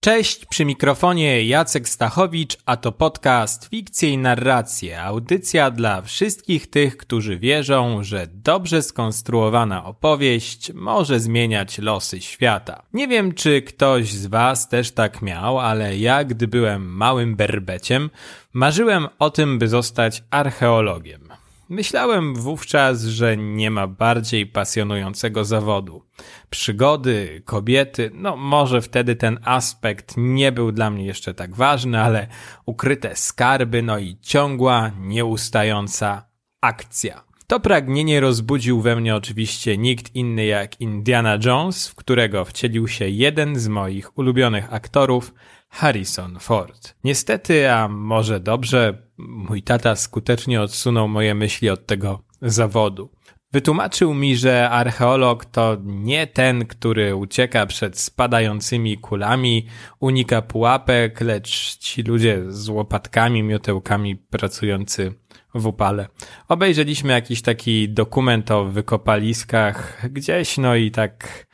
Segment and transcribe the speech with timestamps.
[0.00, 6.96] Cześć, przy mikrofonie Jacek Stachowicz, a to podcast Fikcje i Narracje, audycja dla wszystkich tych,
[6.96, 12.82] którzy wierzą, że dobrze skonstruowana opowieść może zmieniać losy świata.
[12.92, 18.10] Nie wiem, czy ktoś z Was też tak miał, ale ja, gdy byłem małym berbeciem,
[18.52, 21.27] marzyłem o tym, by zostać archeologiem.
[21.68, 26.02] Myślałem wówczas, że nie ma bardziej pasjonującego zawodu.
[26.50, 32.28] Przygody, kobiety, no może wtedy ten aspekt nie był dla mnie jeszcze tak ważny, ale
[32.66, 36.28] ukryte skarby, no i ciągła, nieustająca
[36.60, 37.24] akcja.
[37.46, 43.08] To pragnienie rozbudził we mnie oczywiście nikt inny jak Indiana Jones, w którego wcielił się
[43.08, 45.34] jeden z moich ulubionych aktorów,
[45.68, 46.94] Harrison Ford.
[47.04, 53.10] Niestety, a może dobrze, mój tata skutecznie odsunął moje myśli od tego zawodu.
[53.52, 59.66] Wytłumaczył mi, że archeolog to nie ten, który ucieka przed spadającymi kulami,
[60.00, 65.14] unika pułapek, lecz ci ludzie z łopatkami, miotełkami pracujący
[65.54, 66.08] w upale.
[66.48, 71.46] Obejrzeliśmy jakiś taki dokument o wykopaliskach gdzieś, no i tak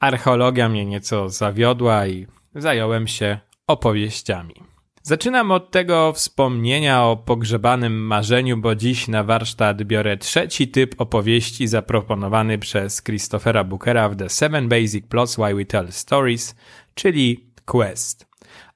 [0.00, 3.38] archeologia mnie nieco zawiodła i zająłem się
[3.70, 4.54] opowieściami.
[5.02, 11.66] Zaczynam od tego wspomnienia o pogrzebanym marzeniu, bo dziś na warsztat biorę trzeci typ opowieści
[11.66, 16.54] zaproponowany przez Christophera Bookera w The Seven Basic Plots Why We Tell Stories,
[16.94, 18.30] czyli Quest.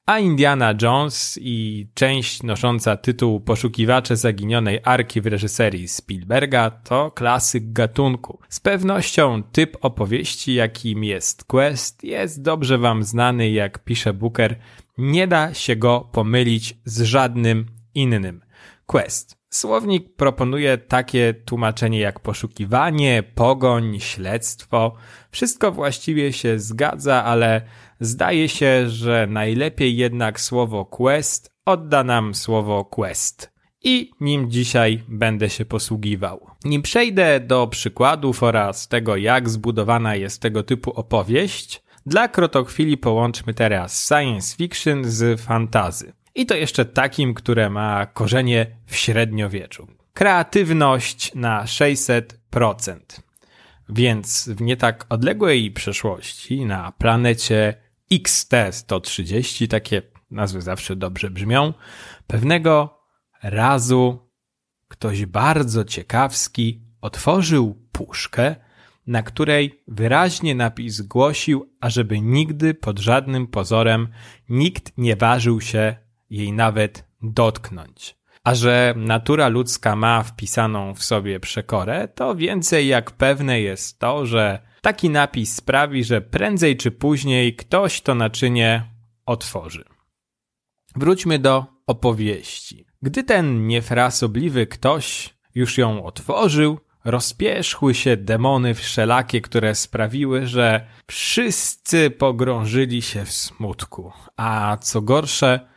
[0.07, 7.73] A Indiana Jones i część nosząca tytuł Poszukiwacze zaginionej arki w reżyserii Spielberga to klasyk
[7.73, 8.39] gatunku.
[8.49, 14.57] Z pewnością typ opowieści, jakim jest Quest, jest dobrze wam znany, jak pisze Booker,
[14.99, 18.41] nie da się go pomylić z żadnym innym.
[18.87, 19.37] Quest.
[19.51, 24.95] Słownik proponuje takie tłumaczenie jak poszukiwanie, pogoń, śledztwo.
[25.31, 27.63] Wszystko właściwie się zgadza, ale
[28.01, 33.55] zdaje się, że najlepiej jednak słowo quest odda nam słowo quest.
[33.85, 36.47] I nim dzisiaj będę się posługiwał.
[36.65, 43.55] Nim przejdę do przykładów oraz tego, jak zbudowana jest tego typu opowieść, dla krotochwili połączmy
[43.55, 46.13] teraz science fiction z fantazy.
[46.35, 49.87] I to jeszcze takim, które ma korzenie w średniowieczu.
[50.13, 52.97] Kreatywność na 600%.
[53.89, 57.75] Więc w nie tak odległej przeszłości na planecie
[58.13, 61.73] XT-130, takie nazwy zawsze dobrze brzmią,
[62.27, 63.01] pewnego
[63.43, 64.31] razu
[64.89, 68.57] ktoś bardzo ciekawski otworzył puszkę
[69.07, 74.09] na której wyraźnie napis głosił, ażeby nigdy pod żadnym pozorem
[74.49, 75.97] nikt nie ważył się
[76.31, 78.17] jej nawet dotknąć.
[78.45, 84.27] A że natura ludzka ma wpisaną w sobie przekorę, to więcej jak pewne jest to,
[84.27, 88.85] że taki napis sprawi, że prędzej czy później ktoś to naczynie
[89.27, 89.85] otworzy.
[90.97, 92.87] Wróćmy do opowieści.
[93.03, 102.11] Gdy ten niefrasobliwy ktoś już ją otworzył, rozpierzchły się demony wszelakie, które sprawiły, że wszyscy
[102.11, 105.69] pogrążyli się w smutku, a co gorsze,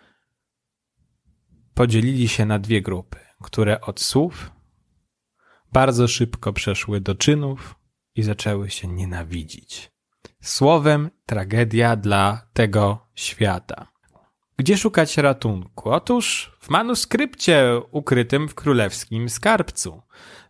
[1.74, 4.52] podzielili się na dwie grupy, które od słów
[5.74, 7.76] bardzo szybko przeszły do czynów
[8.16, 9.92] i zaczęły się nienawidzić.
[10.42, 13.97] Słowem tragedia dla tego świata.
[14.60, 15.90] Gdzie szukać ratunku?
[15.90, 20.02] Otóż w manuskrypcie ukrytym w królewskim skarbcu.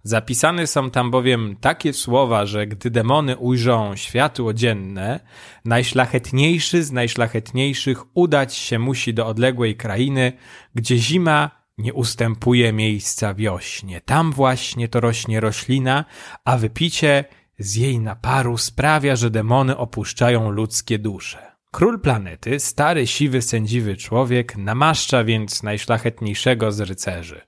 [0.04, 5.20] Zapisane są tam bowiem takie słowa, że gdy demony ujrzą światło dzienne,
[5.66, 10.34] najszlachetniejszy z najszlachetniejszych udać się musi do odległej krainy,
[10.76, 14.02] gdzie zima nie ustępuje miejsca wiośnie.
[14.02, 16.06] Tam właśnie to rośnie roślina,
[16.46, 17.26] a wypicie
[17.60, 21.57] z jej naparu sprawia, że demony opuszczają ludzkie dusze.
[21.78, 27.42] Król planety, stary, siwy, sędziwy człowiek, namaszcza więc najszlachetniejszego z rycerzy.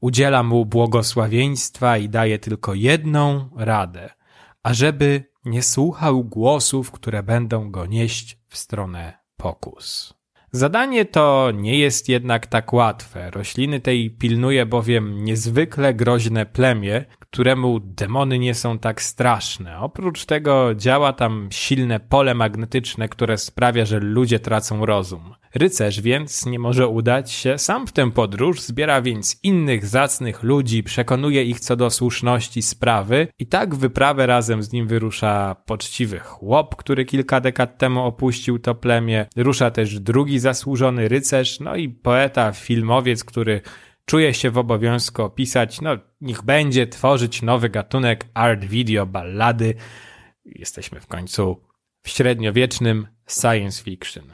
[0.00, 4.10] Udziela mu błogosławieństwa i daje tylko jedną radę,
[4.62, 10.14] ażeby nie słuchał głosów, które będą go nieść w stronę pokus.
[10.52, 13.30] Zadanie to nie jest jednak tak łatwe.
[13.30, 19.78] Rośliny tej pilnuje bowiem niezwykle groźne plemię, któremu demony nie są tak straszne.
[19.78, 25.34] Oprócz tego działa tam silne pole magnetyczne, które sprawia, że ludzie tracą rozum.
[25.54, 30.82] Rycerz więc nie może udać się sam w tę podróż, zbiera więc innych zacnych ludzi,
[30.82, 36.76] przekonuje ich co do słuszności sprawy i tak wyprawę razem z nim wyrusza poczciwy chłop,
[36.76, 42.52] który kilka dekad temu opuścił to plemię, rusza też drugi zasłużony rycerz, no i poeta,
[42.52, 43.60] filmowiec, który
[44.10, 45.90] czuje się w obowiązku opisać, no
[46.20, 49.74] niech będzie, tworzyć nowy gatunek art video ballady.
[50.44, 51.60] Jesteśmy w końcu
[52.02, 54.24] w średniowiecznym science fiction.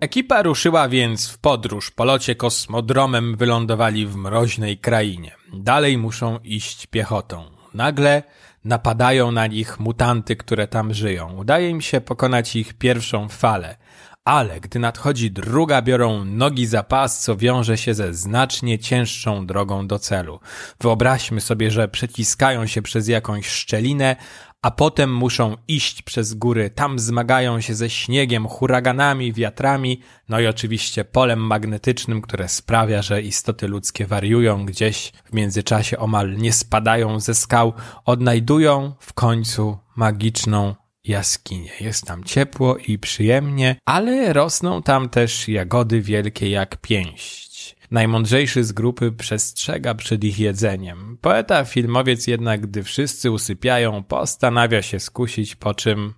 [0.00, 1.90] Ekipa ruszyła więc w podróż.
[1.90, 5.36] Po locie kosmodromem wylądowali w mroźnej krainie.
[5.52, 7.44] Dalej muszą iść piechotą.
[7.74, 8.22] Nagle
[8.64, 11.36] napadają na nich mutanty, które tam żyją.
[11.36, 13.76] Udaje im się pokonać ich pierwszą falę.
[14.24, 19.86] Ale gdy nadchodzi druga, biorą nogi za pas, co wiąże się ze znacznie cięższą drogą
[19.86, 20.40] do celu.
[20.80, 24.16] Wyobraźmy sobie, że przeciskają się przez jakąś szczelinę,
[24.62, 26.70] a potem muszą iść przez góry.
[26.70, 33.22] Tam zmagają się ze śniegiem, huraganami, wiatrami, no i oczywiście polem magnetycznym, które sprawia, że
[33.22, 37.72] istoty ludzkie wariują gdzieś w międzyczasie omal nie spadają ze skał,
[38.04, 40.74] odnajdują w końcu magiczną
[41.04, 41.70] jaskinię.
[41.80, 47.76] Jest tam ciepło i przyjemnie, ale rosną tam też jagody wielkie jak pięść.
[47.90, 51.18] Najmądrzejszy z grupy przestrzega przed ich jedzeniem.
[51.20, 56.14] Poeta, filmowiec jednak, gdy wszyscy usypiają, postanawia się skusić, po czym...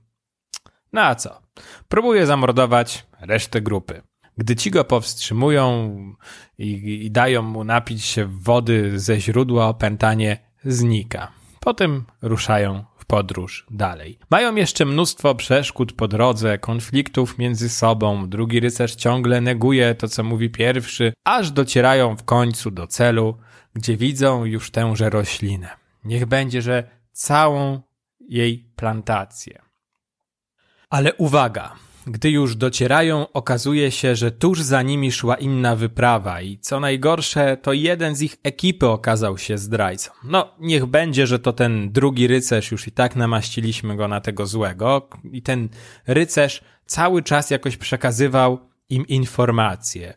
[0.92, 1.42] No a co?
[1.88, 4.02] Próbuje zamordować resztę grupy.
[4.38, 5.96] Gdy ci go powstrzymują
[6.58, 11.32] i, i dają mu napić się wody ze źródła, opętanie znika.
[11.60, 14.18] Potem ruszają podróż dalej.
[14.30, 18.28] Mają jeszcze mnóstwo przeszkód po drodze, konfliktów między sobą.
[18.28, 23.38] Drugi rycerz ciągle neguje to, co mówi pierwszy, aż docierają w końcu do celu,
[23.74, 25.68] gdzie widzą już tęże roślinę.
[26.04, 27.80] Niech będzie, że całą
[28.20, 29.62] jej plantację.
[30.90, 31.74] Ale uwaga!
[32.06, 37.56] Gdy już docierają, okazuje się, że tuż za nimi szła inna wyprawa i co najgorsze,
[37.56, 40.10] to jeden z ich ekipy okazał się zdrajcą.
[40.24, 44.46] No, niech będzie, że to ten drugi rycerz, już i tak namaściliśmy go na tego
[44.46, 45.68] złego i ten
[46.06, 48.58] rycerz cały czas jakoś przekazywał
[48.88, 50.14] im informacje.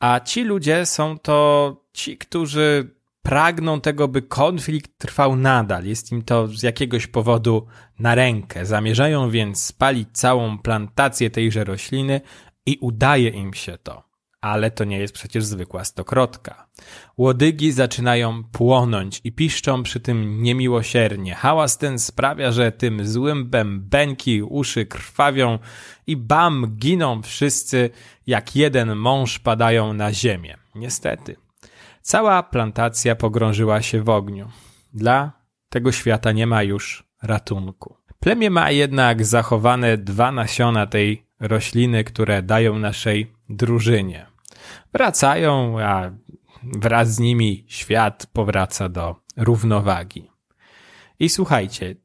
[0.00, 2.97] A ci ludzie są to ci, którzy
[3.28, 5.84] pragną tego, by konflikt trwał nadal.
[5.84, 7.66] Jest im to z jakiegoś powodu
[7.98, 8.66] na rękę.
[8.66, 12.20] Zamierzają więc spalić całą plantację tejże rośliny
[12.66, 14.02] i udaje im się to.
[14.40, 16.68] Ale to nie jest przecież zwykła stokrotka.
[17.18, 21.34] Łodygi zaczynają płonąć i piszczą przy tym niemiłosiernie.
[21.34, 25.58] Hałas ten sprawia, że tym złym bębenki uszy krwawią
[26.06, 27.90] i bam giną wszyscy
[28.26, 30.56] jak jeden mąż padają na ziemię.
[30.74, 31.47] Niestety.
[32.02, 34.48] Cała plantacja pogrążyła się w ogniu.
[34.94, 35.32] Dla
[35.68, 37.96] tego świata nie ma już ratunku.
[38.20, 44.26] Plemię ma jednak zachowane dwa nasiona tej rośliny, które dają naszej drużynie.
[44.92, 46.10] Wracają, a
[46.62, 50.30] wraz z nimi świat powraca do równowagi.
[51.20, 51.96] I słuchajcie,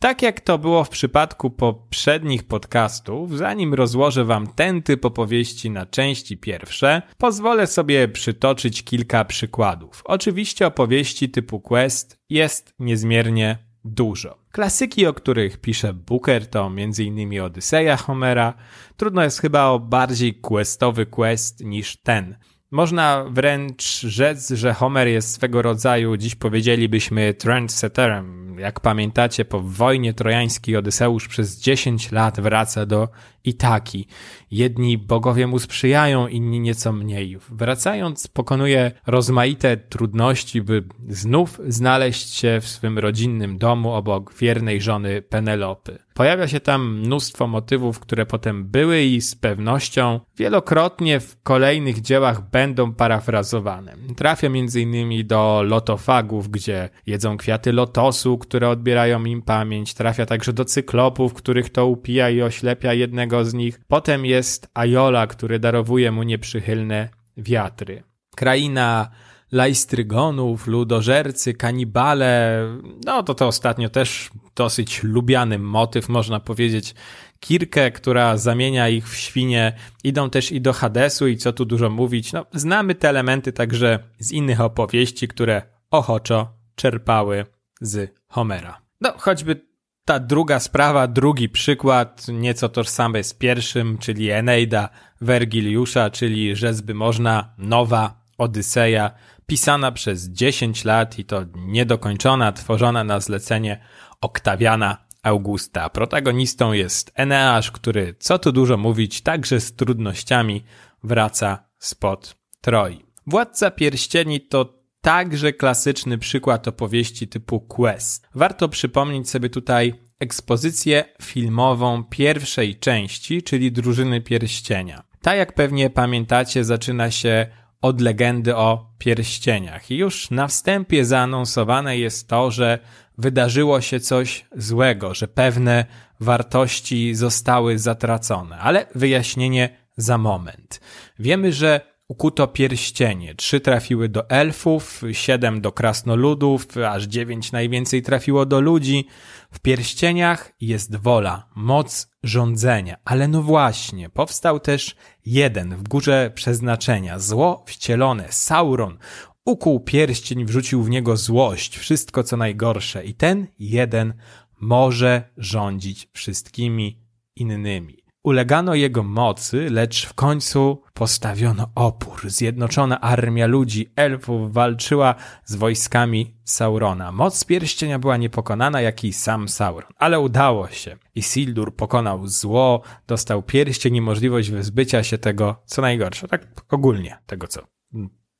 [0.00, 5.86] tak jak to było w przypadku poprzednich podcastów, zanim rozłożę wam ten typ opowieści na
[5.86, 10.02] części pierwsze, pozwolę sobie przytoczyć kilka przykładów.
[10.04, 14.38] Oczywiście opowieści typu quest jest niezmiernie dużo.
[14.52, 17.40] Klasyki, o których pisze Booker, to m.in.
[17.40, 18.54] Odyseja Homera.
[18.96, 22.36] Trudno jest chyba o bardziej questowy quest niż ten.
[22.72, 28.56] Można wręcz rzec, że Homer jest swego rodzaju, dziś powiedzielibyśmy, trendsetterem.
[28.58, 33.08] Jak pamiętacie, po wojnie trojańskiej Odyseusz przez 10 lat wraca do
[33.44, 34.06] Itaki.
[34.50, 37.38] Jedni bogowie mu sprzyjają, inni nieco mniej.
[37.50, 45.22] Wracając, pokonuje rozmaite trudności, by znów znaleźć się w swym rodzinnym domu obok wiernej żony
[45.22, 45.98] Penelopy.
[46.14, 52.50] Pojawia się tam mnóstwo motywów, które potem były i z pewnością wielokrotnie w kolejnych dziełach
[52.50, 53.96] będą parafrazowane.
[54.16, 55.26] Trafia m.in.
[55.26, 59.94] do lotofagów, gdzie jedzą kwiaty lotosu, które odbierają im pamięć.
[59.94, 63.80] Trafia także do cyklopów, których to upija i oślepia jednego z nich.
[63.88, 68.02] Potem jest Ajola, który darowuje mu nieprzychylne wiatry.
[68.36, 69.10] Kraina
[69.52, 72.62] lajstrygonów, ludożercy, kanibale.
[73.04, 76.94] No to to ostatnio też dosyć lubiany motyw, można powiedzieć.
[77.40, 79.72] Kirkę, która zamienia ich w świnie,
[80.04, 82.32] idą też i do Hadesu i co tu dużo mówić.
[82.32, 87.46] No, znamy te elementy także z innych opowieści, które ochoczo czerpały
[87.80, 88.80] z Homera.
[89.00, 89.69] No, choćby
[90.04, 94.88] ta druga sprawa, drugi przykład, nieco tożsamy z pierwszym, czyli Eneida
[95.20, 99.10] Wergiliusza, czyli rzezby można, nowa Odyseja,
[99.46, 103.80] pisana przez 10 lat i to niedokończona, tworzona na zlecenie
[104.20, 105.90] Oktawiana Augusta.
[105.90, 110.64] Protagonistą jest Eneasz, który, co tu dużo mówić, także z trudnościami
[111.02, 113.04] wraca spod Troi.
[113.26, 118.28] Władca Pierścieni to także klasyczny przykład opowieści typu quest.
[118.34, 125.02] Warto przypomnieć sobie tutaj ekspozycję filmową pierwszej części, czyli Drużyny Pierścienia.
[125.22, 127.46] Ta, jak pewnie pamiętacie, zaczyna się
[127.82, 129.90] od legendy o pierścieniach.
[129.90, 132.78] I już na wstępie zaanonsowane jest to, że
[133.18, 135.84] wydarzyło się coś złego, że pewne
[136.20, 140.80] wartości zostały zatracone, ale wyjaśnienie za moment.
[141.18, 143.34] Wiemy, że ukuto pierścienie.
[143.34, 149.06] Trzy trafiły do elfów, siedem do krasnoludów, aż dziewięć najwięcej trafiło do ludzi.
[149.52, 152.96] W pierścieniach jest wola, moc rządzenia.
[153.04, 158.98] Ale no właśnie, powstał też jeden w górze przeznaczenia, zło wcielone, Sauron.
[159.44, 164.14] Ukuł pierścień, wrzucił w niego złość, wszystko co najgorsze i ten jeden
[164.60, 167.00] może rządzić wszystkimi
[167.36, 167.99] innymi.
[168.24, 172.30] Ulegano jego mocy, lecz w końcu postawiono opór.
[172.30, 177.12] Zjednoczona armia ludzi, elfów walczyła z wojskami Saurona.
[177.12, 180.96] Moc pierścienia była niepokonana, jak i sam Sauron, ale udało się.
[181.14, 186.28] Isildur pokonał zło, dostał pierścień i możliwość wyzbycia się tego, co najgorsze.
[186.28, 187.60] Tak ogólnie, tego, co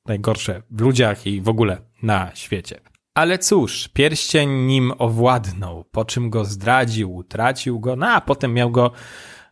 [0.05, 2.79] najgorsze w ludziach i w ogóle na świecie.
[3.15, 8.71] Ale cóż, pierścień nim owładnął, po czym go zdradził, utracił go, no a potem miał
[8.71, 8.91] go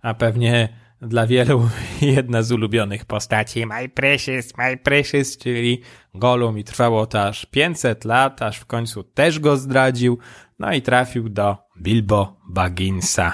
[0.01, 0.69] a pewnie
[1.01, 1.69] dla wielu
[2.01, 5.81] jedna z ulubionych postaci My Precious, My Precious, czyli
[6.13, 10.17] Gollum i trwało to aż 500 lat, aż w końcu też go zdradził,
[10.59, 13.33] no i trafił do Bilbo Bagginsa,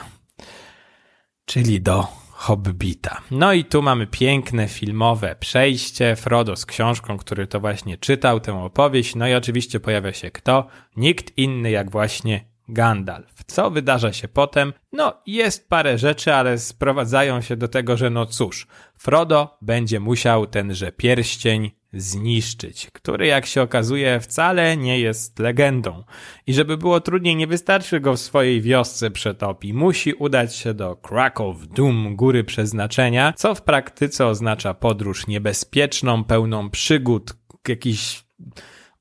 [1.46, 3.22] czyli do Hobbita.
[3.32, 8.64] No i tu mamy piękne filmowe przejście, Frodo z książką, który to właśnie czytał tę
[8.64, 10.68] opowieść, no i oczywiście pojawia się kto?
[10.98, 13.44] Nikt inny jak właśnie Gandalf.
[13.48, 14.74] Co wydarza się potem?
[14.92, 18.68] No, jest parę rzeczy, ale sprowadzają się do tego, że no cóż,
[18.98, 26.04] Frodo będzie musiał tenże pierścień zniszczyć, który jak się okazuje wcale nie jest legendą.
[26.48, 29.74] I żeby było trudniej, nie wystarczy go w swojej wiosce przetopi.
[29.74, 36.70] Musi udać się do Krakow Doom, góry przeznaczenia, co w praktyce oznacza podróż niebezpieczną, pełną
[36.70, 37.34] przygód,
[37.68, 38.26] jakiś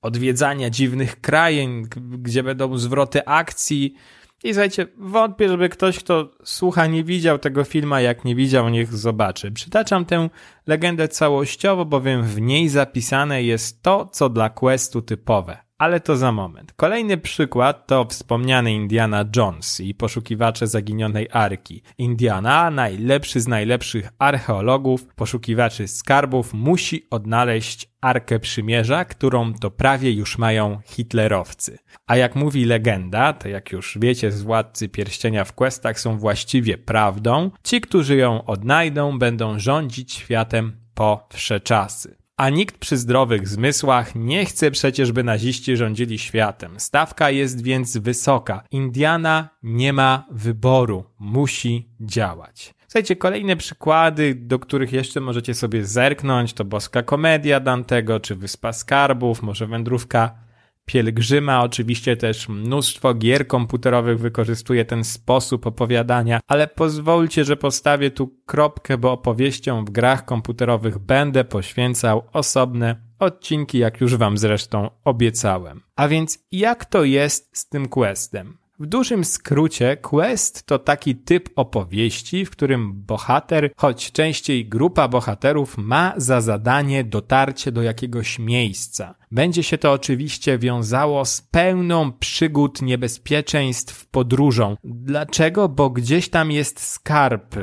[0.05, 3.95] odwiedzania dziwnych krain, gdzie będą zwroty akcji.
[4.45, 8.95] I słuchajcie, wątpię, żeby ktoś, kto słucha, nie widział tego filmu, jak nie widział, niech
[8.95, 9.53] zobaczy.
[9.53, 10.31] Przytaczam tę
[10.67, 16.33] legendę całościowo, bowiem w niej zapisane jest to, co dla questu typowe ale to za
[16.33, 16.73] moment.
[16.77, 21.83] Kolejny przykład to wspomniany Indiana Jones i poszukiwacze zaginionej arki.
[21.99, 30.39] Indiana, najlepszy z najlepszych archeologów, poszukiwaczy skarbów, musi odnaleźć Arkę Przymierza, którą to prawie już
[30.39, 31.79] mają hitlerowcy.
[32.07, 36.79] A jak mówi legenda, to jak już wiecie z Władcy Pierścienia w questach są właściwie
[36.79, 42.24] prawdą, ci, którzy ją odnajdą, będą rządzić światem po wsze czasy.
[42.37, 46.81] A nikt przy zdrowych zmysłach nie chce przecież, by naziści rządzili światem.
[46.81, 48.65] Stawka jest więc wysoka.
[48.71, 51.05] Indiana nie ma wyboru.
[51.19, 52.75] Musi działać.
[52.89, 58.73] Słuchajcie, kolejne przykłady, do których jeszcze możecie sobie zerknąć, to Boska Komedia Dantego, czy Wyspa
[58.73, 60.44] Skarbów, może Wędrówka
[60.85, 61.63] pielgrzyma.
[61.63, 68.99] Oczywiście też mnóstwo gier komputerowych wykorzystuje ten sposób opowiadania, ale pozwólcie, że postawię tu kropkę,
[68.99, 75.83] bo opowieściom w grach komputerowych będę poświęcał osobne odcinki, jak już wam zresztą obiecałem.
[75.97, 78.64] A więc jak to jest z tym questem?
[78.79, 85.79] W dużym skrócie, quest to taki typ opowieści, w którym bohater, choć częściej grupa bohaterów,
[85.79, 89.15] ma za zadanie dotarcie do jakiegoś miejsca.
[89.31, 94.77] Będzie się to oczywiście wiązało z pełną przygód, niebezpieczeństw podróżą.
[94.85, 95.69] Dlaczego?
[95.69, 97.55] Bo gdzieś tam jest skarb,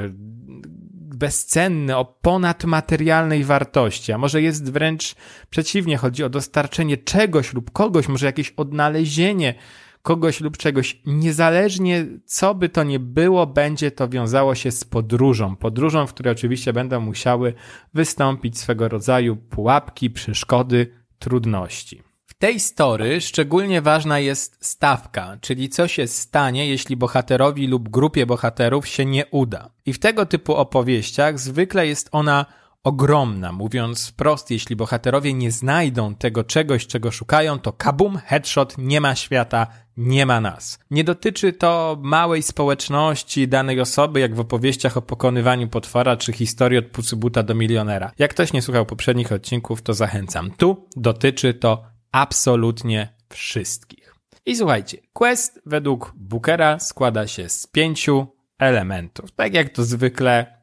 [1.22, 5.15] bezcenny, o ponadmaterialnej wartości, a może jest wręcz
[5.50, 9.56] przeciwnie, chodzi o dostarczenie czegoś lub kogoś, może jakieś odnalezienie
[10.01, 15.55] kogoś lub czegoś, niezależnie co by to nie było, będzie to wiązało się z podróżą.
[15.55, 17.53] Podróżą, w której oczywiście będą musiały
[17.93, 20.88] wystąpić swego rodzaju pułapki, przeszkody,
[21.20, 22.01] trudności.
[22.25, 28.25] W tej story szczególnie ważna jest stawka, czyli co się stanie, jeśli bohaterowi lub grupie
[28.25, 29.70] bohaterów się nie uda.
[29.86, 32.46] I w tego typu opowieściach zwykle jest ona
[32.83, 33.51] ogromna.
[33.51, 39.15] Mówiąc wprost, jeśli bohaterowie nie znajdą tego czegoś, czego szukają, to kabum, headshot, nie ma
[39.15, 40.79] świata, nie ma nas.
[40.91, 46.77] Nie dotyczy to małej społeczności danej osoby, jak w opowieściach o pokonywaniu potwora czy historii
[46.77, 48.11] od pucybuta do milionera.
[48.19, 50.51] Jak ktoś nie słuchał poprzednich odcinków, to zachęcam.
[50.51, 54.15] Tu dotyczy to absolutnie wszystkich.
[54.45, 58.27] I słuchajcie, quest według Bookera składa się z pięciu
[58.59, 59.31] elementów.
[59.31, 60.61] Tak jak to zwykle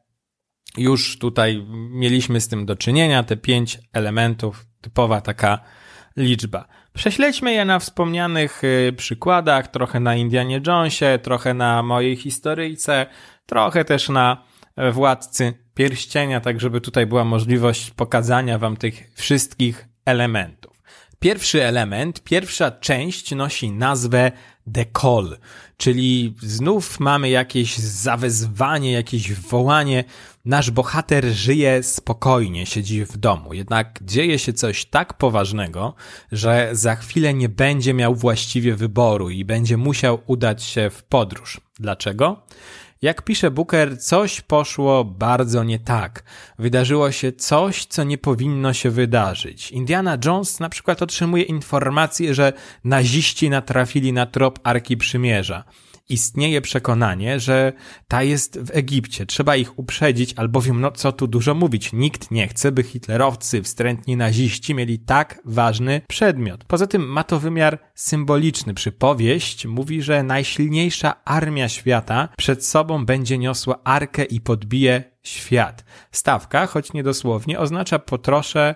[0.77, 5.59] już tutaj mieliśmy z tym do czynienia, te pięć elementów, typowa taka
[6.17, 6.67] liczba.
[6.93, 13.05] Prześledźmy je na wspomnianych y, przykładach, trochę na Indianie Jonesie, trochę na mojej historyjce,
[13.45, 14.43] trochę też na
[14.75, 20.68] e, Władcy Pierścienia, tak żeby tutaj była możliwość pokazania wam tych wszystkich elementów.
[21.19, 24.31] Pierwszy element, pierwsza część nosi nazwę
[24.73, 25.37] The Call,
[25.77, 30.03] czyli znów mamy jakieś zawezwanie, jakieś wołanie.
[30.45, 35.93] Nasz bohater żyje spokojnie, siedzi w domu, jednak dzieje się coś tak poważnego,
[36.31, 41.61] że za chwilę nie będzie miał właściwie wyboru i będzie musiał udać się w podróż.
[41.79, 42.41] Dlaczego?
[43.01, 46.23] Jak pisze Booker, coś poszło bardzo nie tak.
[46.59, 49.71] Wydarzyło się coś, co nie powinno się wydarzyć.
[49.71, 52.53] Indiana Jones na przykład otrzymuje informację, że
[52.83, 55.63] naziści natrafili na trop Arki Przymierza
[56.09, 57.73] istnieje przekonanie, że
[58.07, 59.25] ta jest w Egipcie.
[59.25, 64.17] Trzeba ich uprzedzić, albowiem, no co tu dużo mówić, nikt nie chce, by hitlerowcy, wstrętni
[64.17, 66.63] naziści mieli tak ważny przedmiot.
[66.63, 68.73] Poza tym ma to wymiar symboliczny.
[68.73, 75.85] Przypowieść mówi, że najsilniejsza armia świata przed sobą będzie niosła arkę i podbije świat.
[76.11, 78.75] Stawka, choć niedosłownie, oznacza po trosze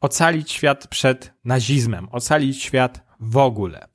[0.00, 3.88] ocalić świat przed nazizmem, ocalić świat w ogóle.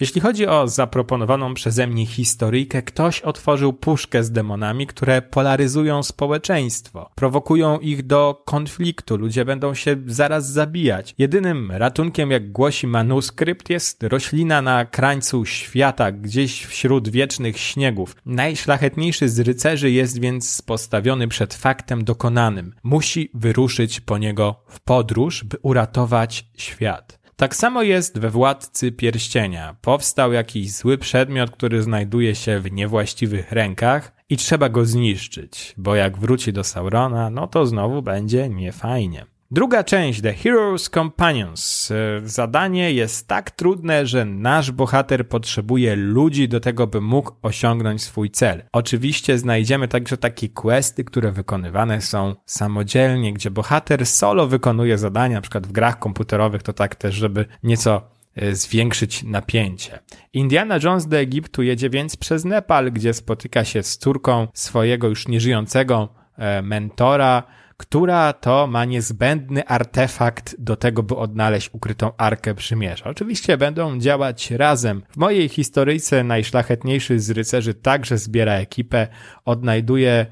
[0.00, 7.10] Jeśli chodzi o zaproponowaną przeze mnie historyjkę, ktoś otworzył puszkę z demonami, które polaryzują społeczeństwo,
[7.14, 11.14] prowokują ich do konfliktu, ludzie będą się zaraz zabijać.
[11.18, 18.16] Jedynym ratunkiem, jak głosi manuskrypt, jest roślina na krańcu świata, gdzieś wśród wiecznych śniegów.
[18.26, 22.74] Najszlachetniejszy z rycerzy jest więc postawiony przed faktem dokonanym.
[22.82, 27.21] Musi wyruszyć po niego w podróż, by uratować świat.
[27.36, 29.76] Tak samo jest we Władcy Pierścienia.
[29.80, 35.94] Powstał jakiś zły przedmiot, który znajduje się w niewłaściwych rękach i trzeba go zniszczyć, bo
[35.94, 39.26] jak wróci do Saurona, no to znowu będzie niefajnie.
[39.54, 41.90] Druga część, The Hero's Companions.
[41.90, 41.94] E,
[42.24, 48.30] zadanie jest tak trudne, że nasz bohater potrzebuje ludzi do tego, by mógł osiągnąć swój
[48.30, 48.62] cel.
[48.72, 55.40] Oczywiście znajdziemy także takie questy, które wykonywane są samodzielnie, gdzie bohater solo wykonuje zadania, na
[55.40, 58.02] przykład w grach komputerowych, to tak też, żeby nieco
[58.34, 59.98] e, zwiększyć napięcie.
[60.32, 65.28] Indiana Jones do Egiptu jedzie więc przez Nepal, gdzie spotyka się z córką swojego już
[65.28, 67.42] nieżyjącego e, mentora,
[67.82, 73.04] która to ma niezbędny artefakt do tego, by odnaleźć ukrytą Arkę Przymierza.
[73.04, 75.02] Oczywiście będą działać razem.
[75.10, 79.08] W mojej historyjce najszlachetniejszy z rycerzy także zbiera ekipę,
[79.44, 80.26] odnajduje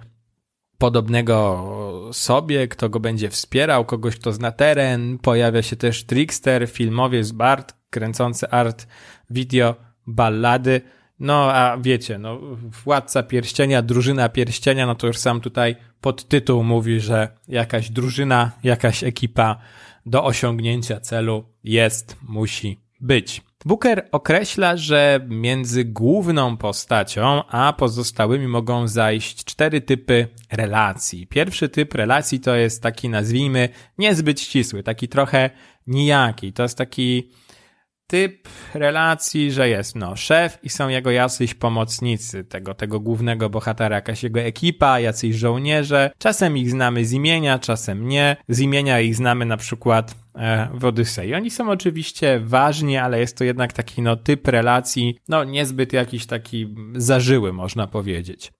[0.79, 1.66] podobnego
[2.12, 5.18] sobie, kto go będzie wspierał, kogoś, kto zna teren.
[5.18, 8.87] Pojawia się też Trickster, filmowiec Bart, kręcący art,
[9.31, 9.74] video,
[10.07, 10.81] ballady.
[11.18, 12.40] No, a wiecie, no,
[12.85, 19.04] Władca Pierścienia, Drużyna Pierścienia, no to już sam tutaj podtytuł mówi, że jakaś drużyna, jakaś
[19.04, 19.58] ekipa
[20.06, 23.42] do osiągnięcia celu jest, musi być.
[23.64, 31.26] Booker określa, że między główną postacią a pozostałymi mogą zajść cztery typy relacji.
[31.26, 35.50] Pierwszy typ relacji to jest taki, nazwijmy, niezbyt ścisły, taki trochę
[35.86, 36.52] nijaki.
[36.52, 37.30] To jest taki
[38.11, 43.96] typ relacji, że jest no szef i są jego jacyś pomocnicy, tego, tego głównego bohatera,
[43.96, 46.11] jakaś jego ekipa, jacyś żołnierze.
[46.18, 48.37] Czasem ich znamy z imienia, czasem nie.
[48.49, 51.35] Z imienia ich znamy na przykład e, w Odysei.
[51.35, 56.27] Oni są oczywiście ważni, ale jest to jednak taki no typ relacji, no niezbyt jakiś
[56.27, 58.53] taki zażyły, można powiedzieć.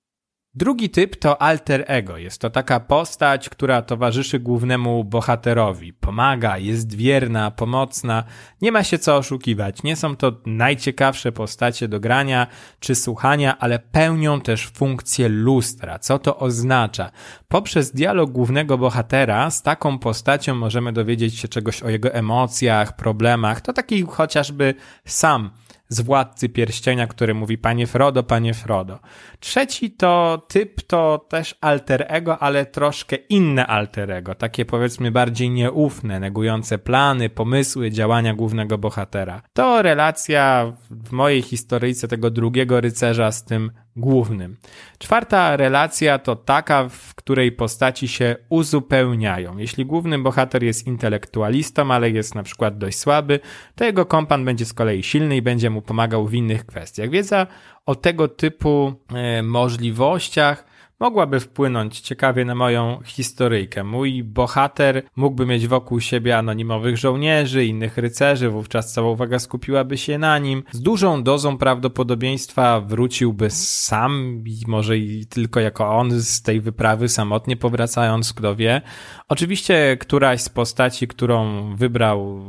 [0.55, 2.19] Drugi typ to alter ego.
[2.19, 5.93] Jest to taka postać, która towarzyszy głównemu bohaterowi.
[5.93, 8.25] Pomaga, jest wierna, pomocna.
[8.63, 9.83] Nie ma się co oszukiwać.
[9.83, 12.47] Nie są to najciekawsze postacie do grania
[12.81, 15.99] czy słuchania, ale pełnią też funkcję lustra.
[15.99, 17.11] Co to oznacza?
[17.49, 23.61] Poprzez dialog głównego bohatera z taką postacią możemy dowiedzieć się czegoś o jego emocjach, problemach.
[23.61, 25.51] To taki chociażby sam
[25.91, 28.99] z Władcy Pierścienia, który mówi Panie Frodo, Panie Frodo.
[29.41, 35.51] Trzeci to typ to też alter ego, ale troszkę inne alter ego, takie powiedzmy bardziej
[35.51, 39.43] nieufne, negujące plany, pomysły, działania głównego bohatera.
[39.53, 44.57] To relacja w mojej historyjce tego drugiego rycerza z tym głównym.
[44.99, 49.59] Czwarta relacja to taka, w której postaci się uzupełniają.
[49.59, 53.41] Jeśli główny bohater jest intelektualistą, ale jest na przykład dość słaby,
[53.75, 57.11] to jego kompan będzie z kolei silny i będzie mu pomagał w innych kwestiach.
[57.11, 57.47] Wiedza
[57.87, 60.70] o tego typu e, możliwościach
[61.01, 63.85] mogłaby wpłynąć ciekawie na moją historyjkę.
[63.85, 70.19] Mój bohater mógłby mieć wokół siebie anonimowych żołnierzy, innych rycerzy, wówczas cała uwaga skupiłaby się
[70.19, 70.63] na nim.
[70.73, 77.57] Z dużą dozą prawdopodobieństwa wróciłby sam, może i tylko jako on z tej wyprawy samotnie
[77.57, 78.83] powracając, kto wie.
[79.29, 82.41] Oczywiście któraś z postaci, którą wybrał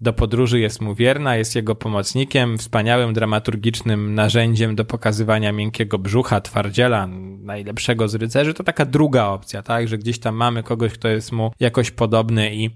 [0.00, 6.40] do podróży jest mu wierna, jest jego pomocnikiem, wspaniałym dramaturgicznym narzędziem do pokazywania miękkiego brzucha,
[6.40, 7.06] twardziela,
[7.42, 8.54] najlepszego z rycerzy.
[8.54, 12.54] To taka druga opcja, tak, że gdzieś tam mamy kogoś, kto jest mu jakoś podobny
[12.54, 12.70] i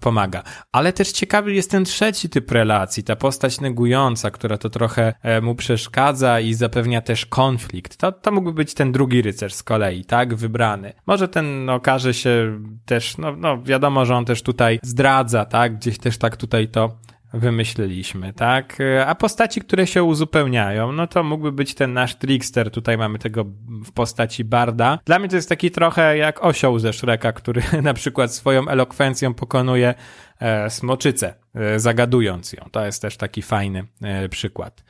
[0.00, 0.42] pomaga.
[0.72, 5.40] Ale też ciekawy jest ten trzeci typ relacji, ta postać negująca, która to trochę e,
[5.40, 7.96] mu przeszkadza i zapewnia też konflikt.
[7.96, 10.92] To, to mógłby być ten drugi rycerz z kolei, tak, wybrany.
[11.06, 15.98] Może ten okaże się też, no, no wiadomo, że on też tutaj zdradza, tak, gdzieś
[15.98, 16.96] też tak tutaj to
[17.34, 18.78] wymyśliliśmy, tak?
[19.06, 23.44] A postaci, które się uzupełniają, no to mógłby być ten nasz trickster, tutaj mamy tego
[23.84, 24.98] w postaci Barda.
[25.04, 29.34] Dla mnie to jest taki trochę jak osioł ze Shreka, który na przykład swoją elokwencją
[29.34, 29.94] pokonuje
[30.40, 32.68] e, smoczycę, e, zagadując ją.
[32.72, 34.84] To jest też taki fajny e, przykład.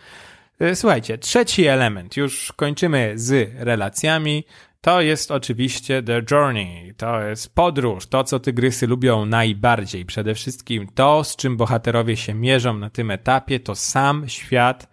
[0.61, 4.45] E, słuchajcie, trzeci element, już kończymy z relacjami.
[4.85, 10.05] To jest oczywiście The Journey, to jest podróż, to co tygrysy lubią najbardziej.
[10.05, 14.89] Przede wszystkim to, z czym bohaterowie się mierzą na tym etapie, to sam świat,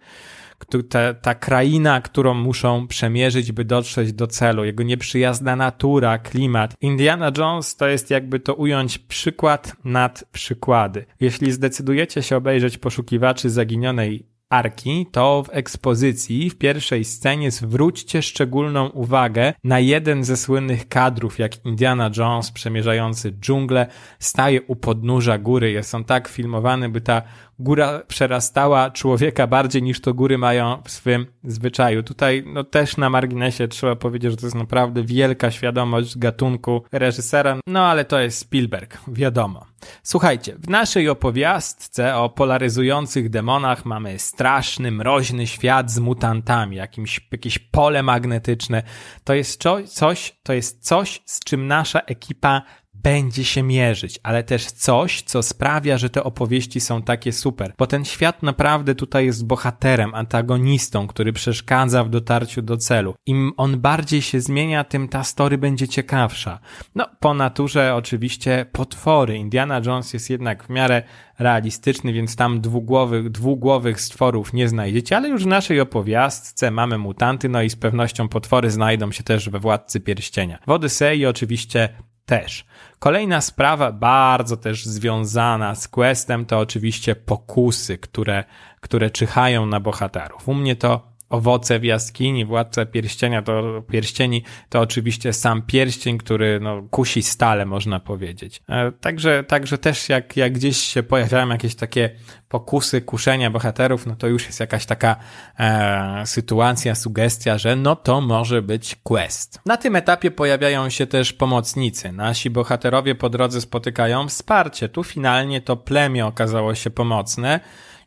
[0.88, 6.74] ta, ta kraina, którą muszą przemierzyć, by dotrzeć do celu, jego nieprzyjazna natura, klimat.
[6.80, 11.04] Indiana Jones to jest jakby to ująć przykład nad przykłady.
[11.20, 18.88] Jeśli zdecydujecie się obejrzeć poszukiwaczy zaginionej arki, to w ekspozycji w pierwszej scenie zwróćcie szczególną
[18.88, 23.86] uwagę na jeden ze słynnych kadrów, jak Indiana Jones przemierzający dżunglę
[24.18, 25.70] staje u podnóża góry.
[25.70, 27.22] Jest on tak filmowany, by ta
[27.60, 32.02] góra przerastała człowieka bardziej niż to góry mają w swym zwyczaju.
[32.02, 37.60] Tutaj no też na marginesie trzeba powiedzieć, że to jest naprawdę wielka świadomość gatunku reżysera,
[37.66, 39.66] no ale to jest Spielberg, wiadomo.
[40.02, 47.58] Słuchajcie, w naszej opowiastce o polaryzujących demonach mamy straszny, mroźny świat z mutantami, jakimś, jakieś
[47.58, 48.82] pole magnetyczne.
[49.24, 52.62] To jest coś, to jest coś, z czym nasza ekipa
[53.02, 57.86] będzie się mierzyć, ale też coś, co sprawia, że te opowieści są takie super, bo
[57.86, 63.14] ten świat naprawdę tutaj jest bohaterem, antagonistą, który przeszkadza w dotarciu do celu.
[63.26, 66.60] Im on bardziej się zmienia, tym ta story będzie ciekawsza.
[66.94, 69.36] No, po naturze oczywiście potwory.
[69.36, 71.02] Indiana Jones jest jednak w miarę
[71.38, 77.48] realistyczny, więc tam dwugłowych, dwugłowych stworów nie znajdziecie, ale już w naszej opowiastce mamy mutanty,
[77.48, 80.58] no i z pewnością potwory znajdą się też we Władcy Pierścienia.
[80.66, 81.88] W Odysei oczywiście
[82.30, 82.64] też.
[82.98, 88.44] Kolejna sprawa, bardzo też związana z questem, to oczywiście pokusy, które,
[88.80, 90.48] które czyhają na bohaterów.
[90.48, 96.60] U mnie to owoce w jaskini, władca pierścienia to pierścieni, to oczywiście sam pierścień, który
[96.60, 98.62] no, kusi stale, można powiedzieć.
[98.68, 102.10] E, także, także też jak, jak gdzieś się pojawiają jakieś takie
[102.48, 105.16] pokusy, kuszenia bohaterów, no to już jest jakaś taka
[105.58, 109.60] e, sytuacja, sugestia, że no to może być quest.
[109.66, 112.12] Na tym etapie pojawiają się też pomocnicy.
[112.12, 114.88] Nasi bohaterowie po drodze spotykają wsparcie.
[114.88, 117.60] Tu finalnie to plemię okazało się pomocne,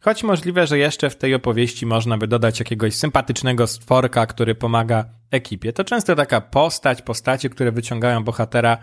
[0.04, 5.06] Choć możliwe, że jeszcze w tej opowieści można by dodać jakiegoś sympatycznego stworka, który pomaga
[5.32, 5.74] ekipie.
[5.74, 8.78] To często taka postać, postacie, które wyciągają bohatera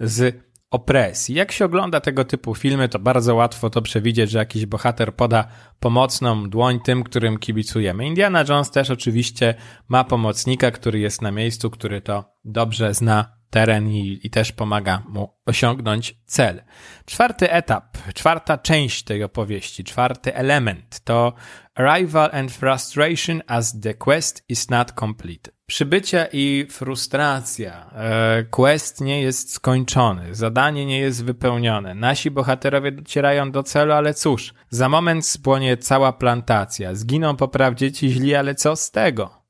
[0.00, 0.36] z
[0.70, 1.34] opresji.
[1.34, 5.48] Jak się ogląda tego typu filmy, to bardzo łatwo to przewidzieć, że jakiś bohater poda
[5.80, 8.06] pomocną dłoń tym, którym kibicujemy.
[8.06, 9.54] Indiana Jones też oczywiście
[9.88, 15.02] ma pomocnika, który jest na miejscu, który to dobrze zna teren i, i też pomaga
[15.08, 16.62] mu osiągnąć cel.
[17.06, 21.32] Czwarty etap, czwarta część tej opowieści, czwarty element to
[21.74, 25.50] Arrival and Frustration as the quest is not complete.
[25.66, 27.90] Przybycie i frustracja.
[27.94, 31.94] E, quest nie jest skończony, zadanie nie jest wypełnione.
[31.94, 36.94] Nasi bohaterowie docierają do celu, ale cóż, za moment spłonie cała plantacja.
[36.94, 39.41] Zginą po prawdzie ci źli, ale co z tego?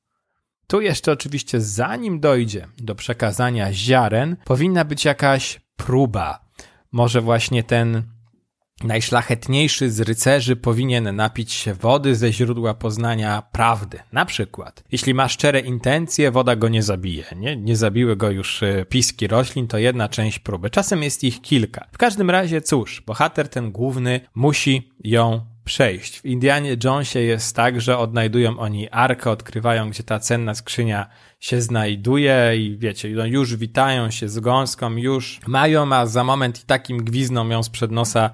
[0.72, 6.44] Tu jeszcze oczywiście zanim dojdzie do przekazania ziaren, powinna być jakaś próba.
[6.92, 8.02] Może właśnie ten
[8.85, 13.98] najszlachetniejszy z rycerzy powinien napić się wody ze źródła poznania prawdy.
[14.12, 17.24] Na przykład, jeśli ma szczere intencje, woda go nie zabije.
[17.37, 20.70] Nie, nie zabiły go już e, piski roślin, to jedna część próby.
[20.70, 21.87] Czasem jest ich kilka.
[21.92, 26.20] W każdym razie, cóż, bohater ten główny musi ją przejść.
[26.20, 31.07] W Indianie Jonesie jest tak, że odnajdują oni arkę, odkrywają, gdzie ta cenna skrzynia
[31.40, 36.62] się znajduje i wiecie, no już witają się z gąską, już mają, a za moment
[36.62, 38.31] i takim gwizną ją sprzed nosa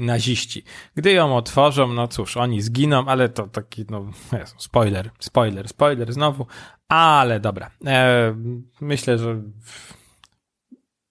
[0.00, 0.64] naziści.
[0.94, 4.10] Gdy ją otworzą, no cóż, oni zginą, ale to taki, no,
[4.56, 6.46] spoiler, spoiler, spoiler znowu,
[6.88, 7.70] ale dobra.
[7.86, 8.34] E,
[8.80, 9.42] myślę, że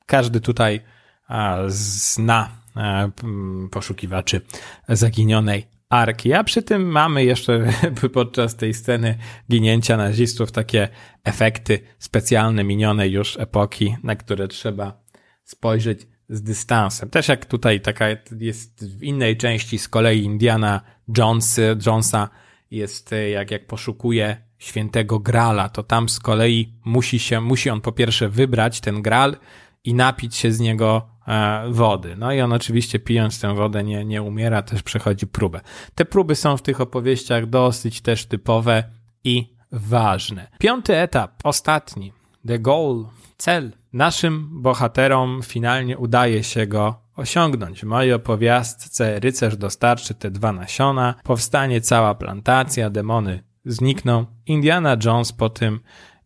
[0.05, 0.81] każdy tutaj
[1.27, 2.58] a, zna
[3.71, 4.41] poszukiwaczy
[4.89, 6.33] zaginionej arki.
[6.33, 7.73] A przy tym mamy jeszcze
[8.13, 9.17] podczas tej sceny
[9.51, 10.87] ginięcia nazistów takie
[11.23, 15.03] efekty specjalne minionej już epoki, na które trzeba
[15.43, 17.09] spojrzeć z dystansem.
[17.09, 18.05] Też jak tutaj taka
[18.39, 20.81] jest w innej części z kolei Indiana
[21.17, 22.29] Jones, Jonesa
[22.71, 27.91] jest jak, jak poszukuje świętego grala, to tam z kolei musi się, musi on po
[27.91, 29.37] pierwsze wybrać ten gral
[29.83, 32.15] i napić się z niego e, wody.
[32.15, 35.61] No i on oczywiście pijąc tę wodę nie, nie umiera, też przechodzi próbę.
[35.95, 38.83] Te próby są w tych opowieściach dosyć też typowe
[39.23, 40.47] i ważne.
[40.59, 42.13] Piąty etap, ostatni,
[42.47, 43.05] the goal,
[43.37, 43.71] cel.
[43.93, 47.81] Naszym bohaterom finalnie udaje się go osiągnąć.
[47.81, 54.25] W mojej opowiastce rycerz dostarczy te dwa nasiona, powstanie cała plantacja, demony znikną.
[54.45, 55.79] Indiana Jones po tym,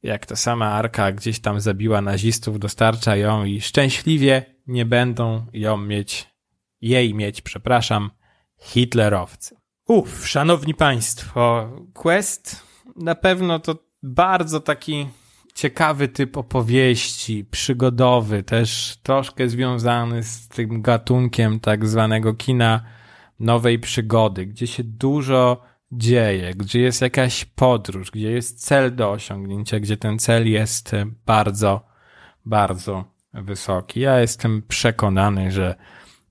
[0.03, 5.77] jak ta sama arka gdzieś tam zabiła nazistów, dostarcza ją i szczęśliwie nie będą ją
[5.77, 6.29] mieć,
[6.81, 8.11] jej mieć, przepraszam,
[8.59, 9.55] hitlerowcy.
[9.87, 15.07] Uff, szanowni państwo, Quest na pewno to bardzo taki
[15.55, 22.83] ciekawy typ opowieści, przygodowy, też troszkę związany z tym gatunkiem tak zwanego kina
[23.39, 25.61] nowej przygody, gdzie się dużo
[25.97, 30.91] dzieje, gdzie jest jakaś podróż, gdzie jest cel do osiągnięcia, gdzie ten cel jest
[31.25, 31.85] bardzo,
[32.45, 33.99] bardzo wysoki.
[33.99, 35.75] Ja jestem przekonany, że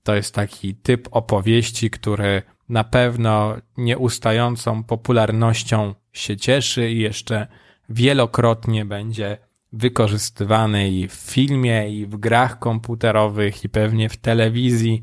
[0.03, 7.47] to jest taki typ opowieści, który na pewno nieustającą popularnością się cieszy i jeszcze
[7.89, 9.37] wielokrotnie będzie
[9.73, 15.01] wykorzystywany i w filmie, i w grach komputerowych, i pewnie w telewizji,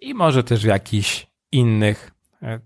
[0.00, 2.17] i może też w jakichś innych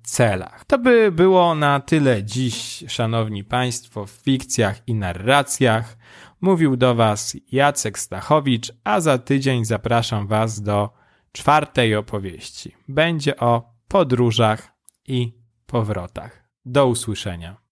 [0.03, 0.65] celach.
[0.65, 5.97] To by było na tyle dziś, szanowni państwo, w fikcjach i narracjach.
[6.41, 10.91] Mówił do was Jacek Stachowicz, a za tydzień zapraszam was do
[11.33, 12.77] czwartej opowieści.
[12.89, 14.73] Będzie o podróżach
[15.09, 15.33] i
[15.67, 16.45] powrotach.
[16.65, 17.57] Do usłyszenia.